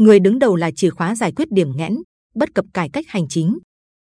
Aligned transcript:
người 0.00 0.20
đứng 0.20 0.38
đầu 0.38 0.56
là 0.56 0.70
chìa 0.70 0.90
khóa 0.90 1.14
giải 1.14 1.32
quyết 1.32 1.52
điểm 1.52 1.76
nghẽn, 1.76 1.96
bất 2.34 2.54
cập 2.54 2.64
cải 2.74 2.90
cách 2.92 3.04
hành 3.08 3.28
chính. 3.28 3.58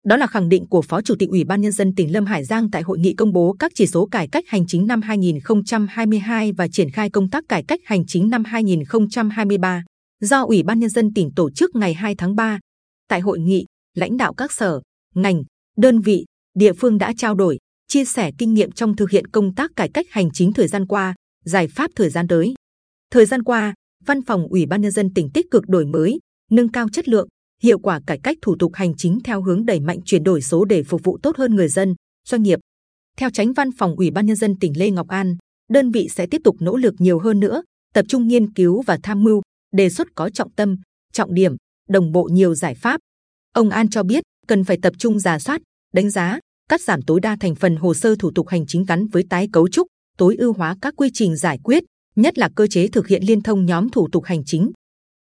Đó 0.05 0.17
là 0.17 0.27
khẳng 0.27 0.49
định 0.49 0.67
của 0.69 0.81
Phó 0.81 1.01
Chủ 1.01 1.15
tịch 1.19 1.29
Ủy 1.29 1.43
ban 1.43 1.61
Nhân 1.61 1.71
dân 1.71 1.95
tỉnh 1.95 2.13
Lâm 2.13 2.25
Hải 2.25 2.43
Giang 2.43 2.71
tại 2.71 2.81
hội 2.81 2.99
nghị 2.99 3.13
công 3.13 3.33
bố 3.33 3.55
các 3.59 3.71
chỉ 3.75 3.87
số 3.87 4.05
cải 4.05 4.27
cách 4.27 4.43
hành 4.47 4.67
chính 4.67 4.87
năm 4.87 5.01
2022 5.01 6.51
và 6.51 6.67
triển 6.67 6.89
khai 6.91 7.09
công 7.09 7.29
tác 7.29 7.43
cải 7.49 7.63
cách 7.67 7.79
hành 7.85 8.05
chính 8.05 8.29
năm 8.29 8.43
2023 8.43 9.83
do 10.21 10.43
Ủy 10.43 10.63
ban 10.63 10.79
Nhân 10.79 10.89
dân 10.89 11.13
tỉnh 11.13 11.29
tổ 11.35 11.51
chức 11.51 11.75
ngày 11.75 11.93
2 11.93 12.15
tháng 12.15 12.35
3. 12.35 12.59
Tại 13.07 13.19
hội 13.19 13.39
nghị, 13.39 13.65
lãnh 13.95 14.17
đạo 14.17 14.33
các 14.33 14.51
sở, 14.51 14.81
ngành, 15.15 15.43
đơn 15.77 16.01
vị, 16.01 16.25
địa 16.55 16.73
phương 16.73 16.97
đã 16.97 17.13
trao 17.17 17.35
đổi, 17.35 17.57
chia 17.87 18.05
sẻ 18.05 18.31
kinh 18.37 18.53
nghiệm 18.53 18.71
trong 18.71 18.95
thực 18.95 19.09
hiện 19.09 19.27
công 19.27 19.55
tác 19.55 19.71
cải 19.75 19.89
cách 19.93 20.05
hành 20.09 20.29
chính 20.33 20.53
thời 20.53 20.67
gian 20.67 20.87
qua, 20.87 21.15
giải 21.45 21.67
pháp 21.67 21.91
thời 21.95 22.09
gian 22.09 22.27
tới. 22.27 22.53
Thời 23.11 23.25
gian 23.25 23.43
qua, 23.43 23.73
Văn 24.07 24.21
phòng 24.21 24.47
Ủy 24.47 24.65
ban 24.65 24.81
Nhân 24.81 24.91
dân 24.91 25.13
tỉnh 25.13 25.29
tích 25.33 25.45
cực 25.51 25.67
đổi 25.67 25.85
mới, 25.85 26.19
nâng 26.51 26.71
cao 26.71 26.89
chất 26.89 27.07
lượng, 27.07 27.27
hiệu 27.63 27.79
quả 27.79 28.01
cải 28.07 28.19
cách 28.23 28.37
thủ 28.41 28.55
tục 28.59 28.71
hành 28.73 28.95
chính 28.97 29.19
theo 29.23 29.41
hướng 29.41 29.65
đẩy 29.65 29.79
mạnh 29.79 29.99
chuyển 30.05 30.23
đổi 30.23 30.41
số 30.41 30.65
để 30.65 30.83
phục 30.83 31.03
vụ 31.03 31.17
tốt 31.23 31.37
hơn 31.37 31.55
người 31.55 31.67
dân, 31.67 31.95
doanh 32.27 32.43
nghiệp. 32.43 32.59
Theo 33.17 33.29
tránh 33.29 33.53
Văn 33.53 33.69
phòng 33.77 33.95
Ủy 33.95 34.11
ban 34.11 34.25
Nhân 34.25 34.35
dân 34.35 34.55
tỉnh 34.59 34.77
Lê 34.77 34.91
Ngọc 34.91 35.07
An, 35.07 35.37
đơn 35.69 35.91
vị 35.91 36.07
sẽ 36.11 36.27
tiếp 36.31 36.41
tục 36.43 36.55
nỗ 36.59 36.77
lực 36.77 36.93
nhiều 36.99 37.19
hơn 37.19 37.39
nữa, 37.39 37.63
tập 37.93 38.05
trung 38.09 38.27
nghiên 38.27 38.53
cứu 38.53 38.81
và 38.81 38.99
tham 39.03 39.23
mưu, 39.23 39.41
đề 39.75 39.89
xuất 39.89 40.07
có 40.15 40.29
trọng 40.29 40.51
tâm, 40.51 40.75
trọng 41.13 41.33
điểm, 41.33 41.55
đồng 41.89 42.11
bộ 42.11 42.29
nhiều 42.31 42.55
giải 42.55 42.75
pháp. 42.75 42.99
Ông 43.53 43.69
An 43.69 43.89
cho 43.89 44.03
biết 44.03 44.23
cần 44.47 44.63
phải 44.63 44.77
tập 44.81 44.93
trung 44.97 45.19
giả 45.19 45.39
soát, 45.39 45.61
đánh 45.93 46.09
giá, 46.09 46.39
cắt 46.69 46.81
giảm 46.81 47.01
tối 47.01 47.19
đa 47.19 47.37
thành 47.39 47.55
phần 47.55 47.75
hồ 47.75 47.93
sơ 47.93 48.15
thủ 48.15 48.31
tục 48.35 48.47
hành 48.47 48.65
chính 48.67 48.85
gắn 48.85 49.07
với 49.07 49.23
tái 49.29 49.47
cấu 49.53 49.67
trúc, 49.67 49.87
tối 50.17 50.35
ưu 50.35 50.53
hóa 50.53 50.75
các 50.81 50.93
quy 50.97 51.09
trình 51.13 51.35
giải 51.35 51.59
quyết, 51.63 51.83
nhất 52.17 52.37
là 52.37 52.49
cơ 52.55 52.67
chế 52.67 52.87
thực 52.87 53.07
hiện 53.07 53.23
liên 53.23 53.41
thông 53.41 53.65
nhóm 53.65 53.89
thủ 53.89 54.07
tục 54.11 54.23
hành 54.23 54.45
chính. 54.45 54.71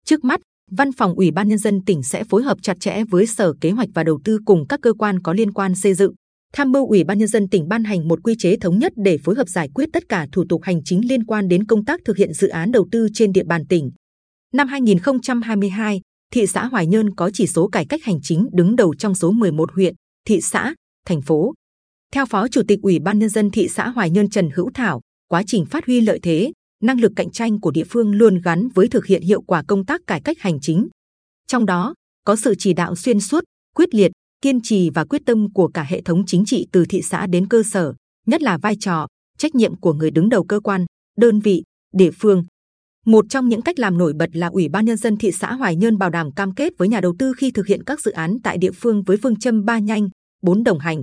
Trước 0.05 0.25
mắt, 0.25 0.41
Văn 0.71 0.93
phòng 0.93 1.15
Ủy 1.15 1.31
ban 1.31 1.49
Nhân 1.49 1.59
dân 1.59 1.85
tỉnh 1.85 2.03
sẽ 2.03 2.25
phối 2.25 2.43
hợp 2.43 2.59
chặt 2.63 2.77
chẽ 2.81 3.05
với 3.11 3.27
Sở 3.27 3.53
Kế 3.61 3.71
hoạch 3.71 3.89
và 3.95 4.05
Đầu 4.05 4.21
tư 4.25 4.39
cùng 4.45 4.67
các 4.69 4.81
cơ 4.83 4.93
quan 4.93 5.23
có 5.23 5.33
liên 5.33 5.53
quan 5.53 5.75
xây 5.75 5.95
dựng, 5.95 6.15
tham 6.53 6.73
mưu 6.73 6.89
Ủy 6.89 7.05
ban 7.05 7.19
Nhân 7.19 7.29
dân 7.29 7.49
tỉnh 7.49 7.69
ban 7.69 7.85
hành 7.85 8.09
một 8.09 8.19
quy 8.25 8.35
chế 8.39 8.57
thống 8.57 8.79
nhất 8.79 8.93
để 8.97 9.19
phối 9.19 9.35
hợp 9.35 9.49
giải 9.49 9.69
quyết 9.75 9.89
tất 9.93 10.09
cả 10.09 10.27
thủ 10.33 10.45
tục 10.49 10.63
hành 10.63 10.85
chính 10.85 11.09
liên 11.09 11.25
quan 11.25 11.49
đến 11.49 11.67
công 11.67 11.85
tác 11.85 12.01
thực 12.05 12.17
hiện 12.17 12.33
dự 12.33 12.49
án 12.49 12.73
đầu 12.73 12.87
tư 12.91 13.09
trên 13.15 13.33
địa 13.33 13.45
bàn 13.45 13.67
tỉnh. 13.67 13.91
Năm 14.55 14.69
2022, 14.69 16.01
thị 16.33 16.47
xã 16.47 16.65
Hoài 16.65 16.87
Nhơn 16.87 17.15
có 17.15 17.31
chỉ 17.35 17.47
số 17.47 17.69
cải 17.69 17.87
cách 17.87 18.05
hành 18.05 18.19
chính 18.23 18.49
đứng 18.53 18.77
đầu 18.77 18.95
trong 18.95 19.15
số 19.15 19.31
11 19.31 19.73
huyện, 19.73 19.95
thị 20.29 20.41
xã, 20.41 20.75
thành 21.07 21.23
phố. 21.23 21.55
Theo 22.13 22.27
Phó 22.27 22.49
Chủ 22.49 22.63
tịch 22.69 22.79
Ủy 22.83 22.99
ban 22.99 23.19
Nhân 23.19 23.29
dân 23.29 23.51
thị 23.51 23.69
xã 23.69 23.89
Hoài 23.89 24.11
Nhơn 24.11 24.31
Trần 24.31 24.51
Hữu 24.55 24.71
Thảo, 24.75 25.01
quá 25.29 25.43
trình 25.47 25.65
phát 25.67 25.87
huy 25.87 26.01
lợi 26.01 26.21
thế, 26.23 26.53
năng 26.83 27.01
lực 27.01 27.13
cạnh 27.17 27.31
tranh 27.31 27.61
của 27.61 27.71
địa 27.71 27.85
phương 27.91 28.15
luôn 28.15 28.41
gắn 28.45 28.69
với 28.75 28.89
thực 28.89 29.07
hiện 29.07 29.23
hiệu 29.23 29.43
quả 29.43 29.63
công 29.69 29.85
tác 29.85 30.01
cải 30.07 30.21
cách 30.21 30.37
hành 30.41 30.61
chính. 30.61 30.89
Trong 31.47 31.67
đó, 31.67 31.95
có 32.25 32.37
sự 32.37 32.55
chỉ 32.59 32.73
đạo 32.73 32.97
xuyên 32.97 33.21
suốt, 33.21 33.45
quyết 33.75 33.95
liệt, 33.95 34.13
kiên 34.43 34.61
trì 34.63 34.91
và 34.91 35.05
quyết 35.05 35.23
tâm 35.27 35.53
của 35.53 35.69
cả 35.69 35.83
hệ 35.83 36.03
thống 36.03 36.27
chính 36.27 36.45
trị 36.45 36.67
từ 36.73 36.85
thị 36.89 37.03
xã 37.03 37.27
đến 37.27 37.49
cơ 37.49 37.63
sở, 37.63 37.93
nhất 38.27 38.43
là 38.43 38.59
vai 38.59 38.77
trò, 38.81 39.07
trách 39.39 39.55
nhiệm 39.55 39.77
của 39.77 39.93
người 39.93 40.11
đứng 40.11 40.29
đầu 40.29 40.45
cơ 40.45 40.61
quan, 40.61 40.85
đơn 41.17 41.41
vị, 41.41 41.63
địa 41.95 42.11
phương. 42.11 42.45
Một 43.07 43.25
trong 43.29 43.49
những 43.49 43.63
cách 43.63 43.79
làm 43.79 43.99
nổi 43.99 44.13
bật 44.13 44.31
là 44.33 44.47
Ủy 44.47 44.69
ban 44.69 44.85
Nhân 44.85 44.97
dân 44.97 45.17
thị 45.17 45.33
xã 45.33 45.53
Hoài 45.53 45.77
Nhơn 45.77 45.99
bảo 45.99 46.11
đảm 46.11 46.33
cam 46.33 46.55
kết 46.55 46.73
với 46.79 46.89
nhà 46.89 47.01
đầu 47.01 47.15
tư 47.19 47.33
khi 47.37 47.51
thực 47.51 47.67
hiện 47.67 47.85
các 47.85 48.01
dự 48.01 48.11
án 48.11 48.37
tại 48.45 48.59
địa 48.59 48.73
phương 48.73 49.03
với 49.03 49.17
phương 49.23 49.39
châm 49.39 49.65
ba 49.65 49.79
nhanh, 49.79 50.09
bốn 50.43 50.65
đồng 50.65 50.79
hành. 50.79 51.03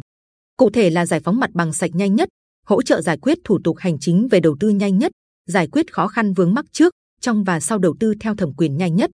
Cụ 0.58 0.70
thể 0.70 0.90
là 0.90 1.06
giải 1.06 1.20
phóng 1.20 1.40
mặt 1.40 1.50
bằng 1.54 1.74
sạch 1.74 1.92
nhanh 1.94 2.16
nhất, 2.16 2.30
hỗ 2.66 2.82
trợ 2.82 3.02
giải 3.02 3.18
quyết 3.18 3.38
thủ 3.44 3.60
tục 3.64 3.78
hành 3.78 4.00
chính 4.00 4.28
về 4.32 4.40
đầu 4.40 4.56
tư 4.60 4.70
nhanh 4.70 4.98
nhất, 4.98 5.12
giải 5.52 5.68
quyết 5.68 5.94
khó 5.94 6.08
khăn 6.08 6.34
vướng 6.34 6.54
mắc 6.54 6.66
trước, 6.72 6.94
trong 7.22 7.44
và 7.44 7.60
sau 7.60 7.78
đầu 7.78 7.96
tư 8.00 8.14
theo 8.20 8.36
thẩm 8.36 8.54
quyền 8.54 8.78
nhanh 8.78 8.96
nhất. 8.96 9.12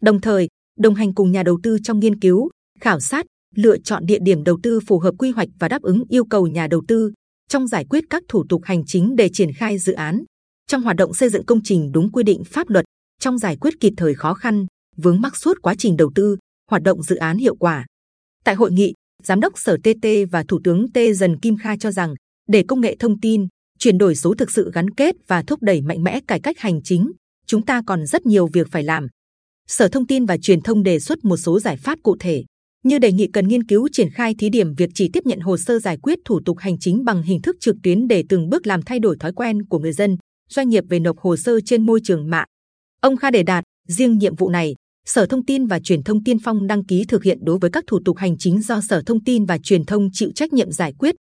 Đồng 0.00 0.20
thời, 0.20 0.48
đồng 0.78 0.94
hành 0.94 1.14
cùng 1.14 1.32
nhà 1.32 1.42
đầu 1.42 1.58
tư 1.62 1.78
trong 1.82 1.98
nghiên 2.00 2.20
cứu, 2.20 2.48
khảo 2.80 3.00
sát, 3.00 3.26
lựa 3.54 3.78
chọn 3.78 4.06
địa 4.06 4.18
điểm 4.22 4.44
đầu 4.44 4.58
tư 4.62 4.80
phù 4.86 4.98
hợp 4.98 5.14
quy 5.18 5.30
hoạch 5.30 5.48
và 5.58 5.68
đáp 5.68 5.82
ứng 5.82 6.04
yêu 6.08 6.24
cầu 6.24 6.46
nhà 6.46 6.66
đầu 6.66 6.82
tư 6.88 7.12
trong 7.48 7.66
giải 7.66 7.84
quyết 7.90 8.04
các 8.10 8.22
thủ 8.28 8.44
tục 8.48 8.60
hành 8.64 8.82
chính 8.86 9.16
để 9.16 9.28
triển 9.32 9.52
khai 9.52 9.78
dự 9.78 9.92
án, 9.92 10.24
trong 10.66 10.82
hoạt 10.82 10.96
động 10.96 11.14
xây 11.14 11.28
dựng 11.28 11.46
công 11.46 11.60
trình 11.64 11.92
đúng 11.92 12.12
quy 12.12 12.22
định 12.22 12.44
pháp 12.44 12.70
luật, 12.70 12.84
trong 13.20 13.38
giải 13.38 13.56
quyết 13.56 13.74
kịp 13.80 13.92
thời 13.96 14.14
khó 14.14 14.34
khăn 14.34 14.66
vướng 14.96 15.20
mắc 15.20 15.36
suốt 15.36 15.62
quá 15.62 15.74
trình 15.78 15.96
đầu 15.96 16.12
tư, 16.14 16.36
hoạt 16.70 16.82
động 16.82 17.02
dự 17.02 17.16
án 17.16 17.38
hiệu 17.38 17.56
quả. 17.56 17.86
Tại 18.44 18.54
hội 18.54 18.72
nghị, 18.72 18.92
Giám 19.22 19.40
đốc 19.40 19.58
Sở 19.58 19.76
TT 19.76 20.06
và 20.30 20.44
Thủ 20.48 20.60
tướng 20.64 20.92
T 20.92 20.98
Dần 21.14 21.38
Kim 21.40 21.56
Kha 21.56 21.76
cho 21.76 21.90
rằng, 21.90 22.14
để 22.48 22.64
công 22.68 22.80
nghệ 22.80 22.96
thông 22.98 23.20
tin, 23.20 23.46
chuyển 23.78 23.98
đổi 23.98 24.14
số 24.14 24.34
thực 24.34 24.50
sự 24.50 24.70
gắn 24.74 24.90
kết 24.90 25.16
và 25.26 25.42
thúc 25.42 25.62
đẩy 25.62 25.82
mạnh 25.82 26.02
mẽ 26.02 26.20
cải 26.28 26.40
cách 26.40 26.58
hành 26.58 26.82
chính, 26.82 27.12
chúng 27.46 27.62
ta 27.62 27.82
còn 27.86 28.06
rất 28.06 28.26
nhiều 28.26 28.46
việc 28.46 28.68
phải 28.70 28.82
làm. 28.82 29.06
Sở 29.68 29.88
Thông 29.88 30.06
tin 30.06 30.26
và 30.26 30.36
Truyền 30.38 30.60
thông 30.60 30.82
đề 30.82 31.00
xuất 31.00 31.24
một 31.24 31.36
số 31.36 31.60
giải 31.60 31.76
pháp 31.76 31.98
cụ 32.02 32.16
thể, 32.20 32.44
như 32.84 32.98
đề 32.98 33.12
nghị 33.12 33.28
cần 33.32 33.48
nghiên 33.48 33.64
cứu 33.66 33.88
triển 33.92 34.10
khai 34.10 34.34
thí 34.38 34.48
điểm 34.48 34.74
việc 34.74 34.90
chỉ 34.94 35.10
tiếp 35.12 35.26
nhận 35.26 35.40
hồ 35.40 35.56
sơ 35.56 35.78
giải 35.78 35.96
quyết 36.02 36.18
thủ 36.24 36.40
tục 36.44 36.58
hành 36.58 36.78
chính 36.78 37.04
bằng 37.04 37.22
hình 37.22 37.42
thức 37.42 37.56
trực 37.60 37.76
tuyến 37.82 38.08
để 38.08 38.24
từng 38.28 38.48
bước 38.48 38.66
làm 38.66 38.82
thay 38.82 38.98
đổi 38.98 39.16
thói 39.20 39.32
quen 39.32 39.64
của 39.66 39.78
người 39.78 39.92
dân, 39.92 40.16
doanh 40.50 40.68
nghiệp 40.68 40.84
về 40.88 40.98
nộp 40.98 41.18
hồ 41.18 41.36
sơ 41.36 41.60
trên 41.60 41.86
môi 41.86 42.00
trường 42.04 42.30
mạng. 42.30 42.46
Ông 43.00 43.16
Kha 43.16 43.30
đề 43.30 43.42
đạt, 43.42 43.64
riêng 43.88 44.18
nhiệm 44.18 44.36
vụ 44.36 44.48
này, 44.48 44.74
Sở 45.06 45.26
Thông 45.26 45.44
tin 45.44 45.66
và 45.66 45.80
Truyền 45.80 46.02
thông 46.02 46.24
tiên 46.24 46.38
phong 46.38 46.66
đăng 46.66 46.84
ký 46.84 47.04
thực 47.04 47.24
hiện 47.24 47.38
đối 47.42 47.58
với 47.58 47.70
các 47.70 47.84
thủ 47.86 48.00
tục 48.04 48.16
hành 48.16 48.38
chính 48.38 48.62
do 48.62 48.80
Sở 48.88 49.02
Thông 49.06 49.24
tin 49.24 49.44
và 49.44 49.58
Truyền 49.58 49.84
thông 49.84 50.08
chịu 50.12 50.30
trách 50.34 50.52
nhiệm 50.52 50.72
giải 50.72 50.92
quyết. 50.98 51.14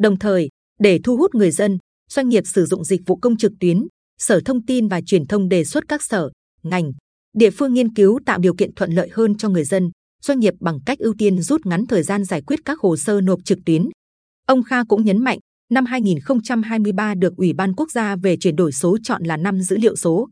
Đồng 0.00 0.18
thời, 0.18 0.48
để 0.80 1.00
thu 1.04 1.16
hút 1.16 1.34
người 1.34 1.50
dân, 1.50 1.78
doanh 2.12 2.28
nghiệp 2.28 2.46
sử 2.46 2.66
dụng 2.66 2.84
dịch 2.84 3.00
vụ 3.06 3.16
công 3.16 3.36
trực 3.36 3.52
tuyến, 3.60 3.86
Sở 4.18 4.40
Thông 4.44 4.66
tin 4.66 4.88
và 4.88 5.00
Truyền 5.00 5.26
thông 5.26 5.48
đề 5.48 5.64
xuất 5.64 5.84
các 5.88 6.02
sở, 6.02 6.30
ngành, 6.62 6.92
địa 7.36 7.50
phương 7.50 7.74
nghiên 7.74 7.94
cứu 7.94 8.20
tạo 8.26 8.38
điều 8.38 8.54
kiện 8.54 8.74
thuận 8.74 8.92
lợi 8.92 9.08
hơn 9.12 9.36
cho 9.36 9.48
người 9.48 9.64
dân, 9.64 9.90
doanh 10.22 10.40
nghiệp 10.40 10.54
bằng 10.60 10.78
cách 10.86 10.98
ưu 10.98 11.14
tiên 11.18 11.42
rút 11.42 11.66
ngắn 11.66 11.86
thời 11.86 12.02
gian 12.02 12.24
giải 12.24 12.42
quyết 12.42 12.60
các 12.64 12.78
hồ 12.80 12.96
sơ 12.96 13.20
nộp 13.20 13.44
trực 13.44 13.58
tuyến. 13.66 13.88
Ông 14.46 14.62
Kha 14.62 14.84
cũng 14.84 15.04
nhấn 15.04 15.18
mạnh, 15.18 15.38
năm 15.70 15.86
2023 15.86 17.14
được 17.14 17.36
Ủy 17.36 17.52
ban 17.52 17.74
Quốc 17.74 17.90
gia 17.90 18.16
về 18.16 18.36
chuyển 18.36 18.56
đổi 18.56 18.72
số 18.72 18.98
chọn 19.02 19.22
là 19.24 19.36
năm 19.36 19.60
dữ 19.60 19.76
liệu 19.76 19.96
số. 19.96 20.28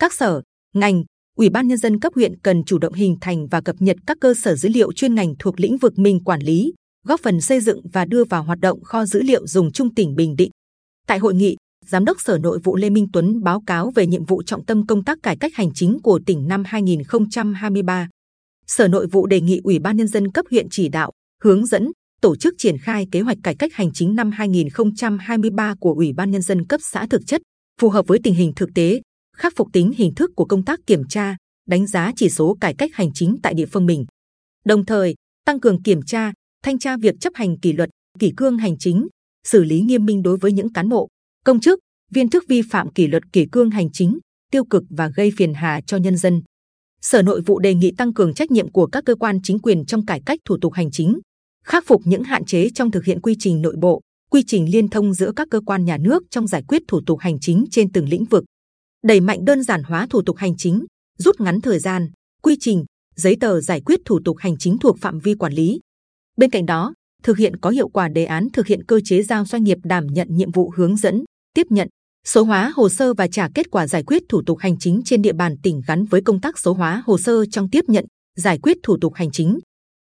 Các 0.00 0.12
sở, 0.12 0.42
ngành, 0.74 1.04
Ủy 1.36 1.50
ban 1.50 1.68
nhân 1.68 1.78
dân 1.78 2.00
cấp 2.00 2.12
huyện 2.14 2.38
cần 2.40 2.64
chủ 2.64 2.78
động 2.78 2.92
hình 2.92 3.16
thành 3.20 3.46
và 3.46 3.60
cập 3.60 3.76
nhật 3.78 3.96
các 4.06 4.16
cơ 4.20 4.34
sở 4.34 4.56
dữ 4.56 4.68
liệu 4.68 4.92
chuyên 4.92 5.14
ngành 5.14 5.34
thuộc 5.38 5.60
lĩnh 5.60 5.78
vực 5.78 5.98
mình 5.98 6.24
quản 6.24 6.40
lý, 6.42 6.72
góp 7.06 7.20
phần 7.20 7.40
xây 7.40 7.60
dựng 7.60 7.80
và 7.92 8.04
đưa 8.04 8.24
vào 8.24 8.42
hoạt 8.42 8.58
động 8.58 8.82
kho 8.82 9.04
dữ 9.04 9.22
liệu 9.22 9.46
dùng 9.46 9.72
chung 9.72 9.94
tỉnh 9.94 10.14
Bình 10.14 10.36
Định. 10.36 10.50
Tại 11.06 11.18
hội 11.18 11.34
nghị, 11.34 11.56
Giám 11.86 12.04
đốc 12.04 12.20
Sở 12.20 12.38
Nội 12.38 12.58
vụ 12.64 12.76
Lê 12.76 12.90
Minh 12.90 13.06
Tuấn 13.12 13.42
báo 13.42 13.62
cáo 13.66 13.90
về 13.90 14.06
nhiệm 14.06 14.24
vụ 14.24 14.42
trọng 14.42 14.64
tâm 14.64 14.86
công 14.86 15.04
tác 15.04 15.18
cải 15.22 15.36
cách 15.36 15.54
hành 15.54 15.70
chính 15.74 15.98
của 16.02 16.20
tỉnh 16.26 16.48
năm 16.48 16.62
2023. 16.66 18.08
Sở 18.66 18.88
Nội 18.88 19.06
vụ 19.06 19.26
đề 19.26 19.40
nghị 19.40 19.60
Ủy 19.64 19.78
ban 19.78 19.96
nhân 19.96 20.08
dân 20.08 20.32
cấp 20.32 20.44
huyện 20.50 20.66
chỉ 20.70 20.88
đạo, 20.88 21.12
hướng 21.42 21.66
dẫn, 21.66 21.90
tổ 22.20 22.36
chức 22.36 22.54
triển 22.58 22.78
khai 22.78 23.06
kế 23.12 23.20
hoạch 23.20 23.38
cải 23.42 23.54
cách 23.54 23.74
hành 23.74 23.92
chính 23.92 24.14
năm 24.14 24.30
2023 24.30 25.74
của 25.80 25.92
Ủy 25.92 26.12
ban 26.12 26.30
nhân 26.30 26.42
dân 26.42 26.66
cấp 26.66 26.80
xã 26.84 27.06
thực 27.06 27.22
chất, 27.26 27.42
phù 27.80 27.90
hợp 27.90 28.06
với 28.06 28.18
tình 28.22 28.34
hình 28.34 28.52
thực 28.56 28.68
tế, 28.74 29.00
khắc 29.36 29.52
phục 29.56 29.68
tính 29.72 29.92
hình 29.96 30.14
thức 30.14 30.30
của 30.36 30.44
công 30.44 30.64
tác 30.64 30.80
kiểm 30.86 31.02
tra, 31.08 31.36
đánh 31.68 31.86
giá 31.86 32.12
chỉ 32.16 32.30
số 32.30 32.56
cải 32.60 32.74
cách 32.74 32.90
hành 32.94 33.12
chính 33.14 33.36
tại 33.42 33.54
địa 33.54 33.66
phương 33.66 33.86
mình. 33.86 34.06
Đồng 34.64 34.86
thời, 34.86 35.14
tăng 35.46 35.60
cường 35.60 35.82
kiểm 35.82 36.00
tra, 36.02 36.32
thanh 36.62 36.78
tra 36.78 36.96
việc 36.96 37.14
chấp 37.20 37.32
hành 37.34 37.58
kỷ 37.60 37.72
luật, 37.72 37.90
kỷ 38.18 38.32
cương 38.36 38.58
hành 38.58 38.78
chính, 38.78 39.08
xử 39.44 39.64
lý 39.64 39.80
nghiêm 39.80 40.06
minh 40.06 40.22
đối 40.22 40.36
với 40.36 40.52
những 40.52 40.72
cán 40.72 40.88
bộ, 40.88 41.08
công 41.44 41.60
chức, 41.60 41.78
viên 42.10 42.30
chức 42.30 42.44
vi 42.48 42.62
phạm 42.70 42.92
kỷ 42.92 43.06
luật 43.06 43.22
kỷ 43.32 43.46
cương 43.52 43.70
hành 43.70 43.92
chính, 43.92 44.18
tiêu 44.50 44.64
cực 44.64 44.82
và 44.90 45.08
gây 45.16 45.32
phiền 45.36 45.54
hà 45.54 45.80
cho 45.86 45.96
nhân 45.96 46.16
dân. 46.16 46.42
Sở 47.00 47.22
Nội 47.22 47.40
vụ 47.40 47.58
đề 47.58 47.74
nghị 47.74 47.92
tăng 47.96 48.14
cường 48.14 48.34
trách 48.34 48.50
nhiệm 48.50 48.72
của 48.72 48.86
các 48.86 49.04
cơ 49.04 49.14
quan 49.14 49.38
chính 49.42 49.58
quyền 49.58 49.86
trong 49.86 50.06
cải 50.06 50.22
cách 50.26 50.38
thủ 50.44 50.56
tục 50.60 50.72
hành 50.72 50.90
chính, 50.90 51.18
khắc 51.64 51.86
phục 51.86 52.02
những 52.04 52.24
hạn 52.24 52.44
chế 52.44 52.68
trong 52.74 52.90
thực 52.90 53.04
hiện 53.04 53.20
quy 53.20 53.36
trình 53.38 53.62
nội 53.62 53.76
bộ, 53.80 54.00
quy 54.30 54.42
trình 54.46 54.72
liên 54.72 54.88
thông 54.88 55.14
giữa 55.14 55.32
các 55.36 55.48
cơ 55.50 55.60
quan 55.66 55.84
nhà 55.84 55.98
nước 55.98 56.22
trong 56.30 56.46
giải 56.46 56.62
quyết 56.68 56.82
thủ 56.88 57.00
tục 57.06 57.18
hành 57.18 57.40
chính 57.40 57.64
trên 57.70 57.92
từng 57.92 58.08
lĩnh 58.08 58.24
vực, 58.24 58.44
đẩy 59.02 59.20
mạnh 59.20 59.44
đơn 59.44 59.62
giản 59.62 59.82
hóa 59.82 60.06
thủ 60.10 60.22
tục 60.22 60.36
hành 60.36 60.56
chính, 60.56 60.84
rút 61.18 61.40
ngắn 61.40 61.60
thời 61.60 61.78
gian, 61.78 62.10
quy 62.42 62.56
trình, 62.60 62.84
giấy 63.16 63.36
tờ 63.40 63.60
giải 63.60 63.80
quyết 63.80 64.00
thủ 64.04 64.20
tục 64.24 64.36
hành 64.38 64.56
chính 64.58 64.78
thuộc 64.78 64.98
phạm 64.98 65.18
vi 65.18 65.34
quản 65.34 65.52
lý. 65.52 65.80
Bên 66.36 66.50
cạnh 66.50 66.66
đó, 66.66 66.94
thực 67.24 67.38
hiện 67.38 67.56
có 67.56 67.70
hiệu 67.70 67.88
quả 67.88 68.08
đề 68.08 68.24
án 68.24 68.48
thực 68.52 68.66
hiện 68.66 68.84
cơ 68.84 69.00
chế 69.04 69.22
giao 69.22 69.44
doanh 69.44 69.64
nghiệp 69.64 69.78
đảm 69.84 70.06
nhận 70.06 70.28
nhiệm 70.30 70.50
vụ 70.50 70.72
hướng 70.76 70.96
dẫn, 70.96 71.24
tiếp 71.54 71.66
nhận, 71.70 71.88
số 72.26 72.44
hóa 72.44 72.72
hồ 72.76 72.88
sơ 72.88 73.14
và 73.14 73.28
trả 73.28 73.48
kết 73.54 73.70
quả 73.70 73.86
giải 73.86 74.02
quyết 74.02 74.22
thủ 74.28 74.42
tục 74.46 74.58
hành 74.58 74.78
chính 74.78 75.02
trên 75.04 75.22
địa 75.22 75.32
bàn 75.32 75.56
tỉnh 75.62 75.80
gắn 75.86 76.04
với 76.04 76.20
công 76.20 76.40
tác 76.40 76.58
số 76.58 76.72
hóa 76.72 77.02
hồ 77.06 77.18
sơ 77.18 77.46
trong 77.46 77.70
tiếp 77.70 77.84
nhận, 77.88 78.04
giải 78.36 78.58
quyết 78.58 78.76
thủ 78.82 78.96
tục 79.00 79.14
hành 79.14 79.30
chính. 79.30 79.58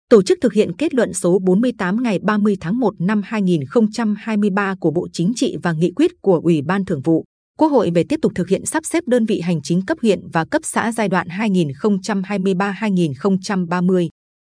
Tổ 0.10 0.24
chức 0.24 0.38
thực 0.42 0.54
hiện 0.54 0.76
kết 0.76 0.94
luận 0.94 1.14
số 1.14 1.40
48 1.40 2.04
ngày 2.04 2.20
30 2.20 2.58
tháng 2.62 2.80
1 2.80 2.94
năm 3.00 3.22
2023 3.26 4.76
của 4.80 4.92
Bộ 4.92 5.08
Chính 5.14 5.34
trị 5.36 5.56
và 5.64 5.72
nghị 5.72 5.92
quyết 5.96 6.12
của 6.22 6.42
Ủy 6.44 6.62
ban 6.62 6.86
Thường 6.86 7.02
vụ 7.02 7.26
Quốc 7.60 7.68
hội 7.68 7.92
về 7.96 8.04
tiếp 8.10 8.20
tục 8.22 8.32
thực 8.36 8.50
hiện 8.50 8.66
sắp 8.66 8.84
xếp 8.86 9.04
đơn 9.08 9.26
vị 9.26 9.40
hành 9.40 9.62
chính 9.62 9.86
cấp 9.86 9.98
huyện 10.02 10.28
và 10.34 10.46
cấp 10.46 10.62
xã 10.66 10.92
giai 10.92 11.10
đoạn 11.10 11.28
2023-2030. 11.28 14.10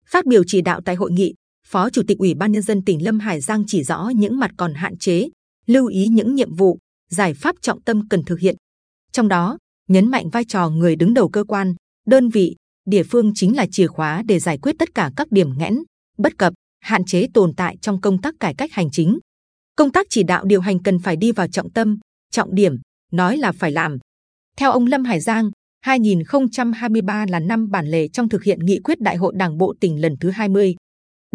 Phát 0.06 0.26
biểu 0.26 0.43
chỉ 0.47 0.61
đạo 0.61 0.81
tại 0.85 0.94
hội 0.94 1.12
nghị, 1.12 1.35
Phó 1.66 1.90
Chủ 1.90 2.02
tịch 2.08 2.18
Ủy 2.18 2.34
ban 2.34 2.52
Nhân 2.52 2.62
dân 2.62 2.84
tỉnh 2.84 3.04
Lâm 3.04 3.18
Hải 3.18 3.40
Giang 3.40 3.64
chỉ 3.66 3.84
rõ 3.84 4.10
những 4.16 4.38
mặt 4.38 4.50
còn 4.56 4.74
hạn 4.74 4.98
chế, 4.98 5.28
lưu 5.66 5.86
ý 5.86 6.06
những 6.06 6.34
nhiệm 6.34 6.54
vụ, 6.54 6.78
giải 7.10 7.34
pháp 7.34 7.56
trọng 7.60 7.82
tâm 7.82 8.08
cần 8.08 8.24
thực 8.24 8.40
hiện. 8.40 8.56
Trong 9.12 9.28
đó, 9.28 9.58
nhấn 9.88 10.10
mạnh 10.10 10.30
vai 10.30 10.44
trò 10.44 10.68
người 10.70 10.96
đứng 10.96 11.14
đầu 11.14 11.28
cơ 11.28 11.44
quan, 11.44 11.74
đơn 12.06 12.28
vị, 12.28 12.56
địa 12.86 13.02
phương 13.02 13.32
chính 13.34 13.56
là 13.56 13.66
chìa 13.70 13.86
khóa 13.86 14.22
để 14.22 14.38
giải 14.38 14.58
quyết 14.58 14.76
tất 14.78 14.94
cả 14.94 15.10
các 15.16 15.28
điểm 15.30 15.58
nghẽn, 15.58 15.78
bất 16.18 16.38
cập, 16.38 16.52
hạn 16.80 17.04
chế 17.04 17.26
tồn 17.34 17.54
tại 17.56 17.76
trong 17.80 18.00
công 18.00 18.20
tác 18.20 18.34
cải 18.40 18.54
cách 18.54 18.72
hành 18.72 18.90
chính. 18.90 19.18
Công 19.76 19.92
tác 19.92 20.06
chỉ 20.10 20.22
đạo 20.22 20.44
điều 20.44 20.60
hành 20.60 20.82
cần 20.82 20.98
phải 20.98 21.16
đi 21.16 21.32
vào 21.32 21.48
trọng 21.48 21.72
tâm, 21.72 21.98
trọng 22.32 22.54
điểm, 22.54 22.76
nói 23.12 23.36
là 23.36 23.52
phải 23.52 23.72
làm. 23.72 23.98
Theo 24.56 24.72
ông 24.72 24.86
Lâm 24.86 25.04
Hải 25.04 25.20
Giang, 25.20 25.50
2023 25.80 27.26
là 27.28 27.40
năm 27.40 27.70
bản 27.70 27.86
lề 27.86 28.08
trong 28.08 28.28
thực 28.28 28.44
hiện 28.44 28.58
nghị 28.62 28.80
quyết 28.84 29.00
Đại 29.00 29.16
hội 29.16 29.32
Đảng 29.36 29.58
bộ 29.58 29.74
tỉnh 29.80 30.00
lần 30.00 30.16
thứ 30.20 30.30
20. 30.30 30.74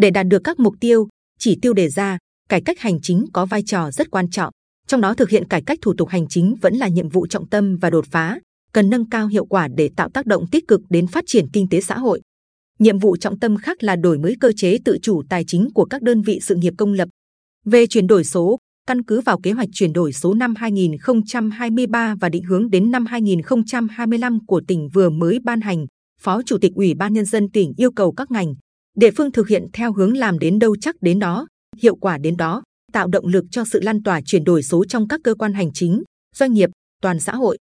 Để 0.02 0.10
đạt 0.10 0.26
được 0.26 0.44
các 0.44 0.60
mục 0.60 0.74
tiêu, 0.80 1.08
chỉ 1.38 1.58
tiêu 1.62 1.72
đề 1.72 1.88
ra, 1.88 2.18
cải 2.48 2.62
cách 2.62 2.80
hành 2.80 3.00
chính 3.02 3.24
có 3.32 3.46
vai 3.46 3.62
trò 3.66 3.90
rất 3.90 4.10
quan 4.10 4.30
trọng. 4.30 4.52
Trong 4.86 5.00
đó 5.00 5.14
thực 5.14 5.30
hiện 5.30 5.48
cải 5.48 5.62
cách 5.62 5.78
thủ 5.82 5.94
tục 5.98 6.08
hành 6.08 6.28
chính 6.28 6.54
vẫn 6.60 6.74
là 6.74 6.88
nhiệm 6.88 7.08
vụ 7.08 7.26
trọng 7.26 7.48
tâm 7.48 7.76
và 7.76 7.90
đột 7.90 8.06
phá, 8.10 8.38
cần 8.72 8.90
nâng 8.90 9.08
cao 9.08 9.26
hiệu 9.26 9.46
quả 9.46 9.68
để 9.76 9.90
tạo 9.96 10.08
tác 10.08 10.26
động 10.26 10.46
tích 10.46 10.68
cực 10.68 10.80
đến 10.90 11.06
phát 11.06 11.24
triển 11.26 11.46
kinh 11.52 11.68
tế 11.68 11.80
xã 11.80 11.98
hội. 11.98 12.20
Nhiệm 12.78 12.98
vụ 12.98 13.16
trọng 13.16 13.38
tâm 13.38 13.56
khác 13.56 13.82
là 13.82 13.96
đổi 13.96 14.18
mới 14.18 14.36
cơ 14.40 14.52
chế 14.56 14.78
tự 14.84 14.98
chủ 15.02 15.22
tài 15.28 15.44
chính 15.46 15.68
của 15.74 15.84
các 15.84 16.02
đơn 16.02 16.22
vị 16.22 16.38
sự 16.42 16.54
nghiệp 16.54 16.74
công 16.78 16.92
lập. 16.92 17.08
Về 17.64 17.86
chuyển 17.86 18.06
đổi 18.06 18.24
số, 18.24 18.58
căn 18.86 19.04
cứ 19.04 19.20
vào 19.20 19.40
kế 19.40 19.52
hoạch 19.52 19.68
chuyển 19.72 19.92
đổi 19.92 20.12
số 20.12 20.34
năm 20.34 20.54
2023 20.54 22.14
và 22.20 22.28
định 22.28 22.44
hướng 22.44 22.70
đến 22.70 22.90
năm 22.90 23.06
2025 23.06 24.46
của 24.46 24.62
tỉnh 24.68 24.88
vừa 24.88 25.10
mới 25.10 25.38
ban 25.44 25.60
hành, 25.60 25.86
Phó 26.20 26.42
Chủ 26.42 26.58
tịch 26.60 26.72
Ủy 26.74 26.94
ban 26.94 27.12
Nhân 27.12 27.24
dân 27.24 27.50
tỉnh 27.50 27.72
yêu 27.76 27.90
cầu 27.92 28.12
các 28.12 28.30
ngành, 28.30 28.54
địa 28.94 29.10
phương 29.16 29.32
thực 29.32 29.48
hiện 29.48 29.66
theo 29.72 29.92
hướng 29.92 30.16
làm 30.16 30.38
đến 30.38 30.58
đâu 30.58 30.76
chắc 30.80 30.96
đến 31.00 31.18
đó, 31.18 31.46
hiệu 31.82 31.96
quả 31.96 32.18
đến 32.18 32.36
đó, 32.36 32.62
tạo 32.92 33.08
động 33.08 33.26
lực 33.26 33.44
cho 33.50 33.64
sự 33.64 33.80
lan 33.80 34.02
tỏa 34.02 34.20
chuyển 34.20 34.44
đổi 34.44 34.62
số 34.62 34.84
trong 34.84 35.08
các 35.08 35.20
cơ 35.24 35.34
quan 35.34 35.52
hành 35.52 35.72
chính, 35.74 36.02
doanh 36.36 36.52
nghiệp, 36.52 36.70
toàn 37.02 37.20
xã 37.20 37.34
hội. 37.34 37.58